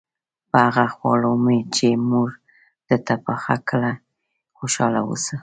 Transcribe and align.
په 0.49 0.57
هغه 0.65 0.85
خواړو 0.95 1.33
چې 1.75 1.87
مور 2.09 2.29
درته 2.87 3.13
پاخه 3.25 3.55
کړي 3.69 3.93
خوشاله 4.57 4.99
اوسه. 5.09 5.35